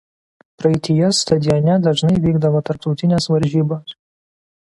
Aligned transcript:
Praeityje 0.61 1.09
stadione 1.17 1.75
dažnai 1.89 2.17
vykdavo 2.25 2.63
tarptautinės 2.71 3.31
varžybos. 3.35 3.97